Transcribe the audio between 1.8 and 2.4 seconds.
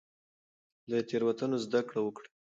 کړه وکړئ.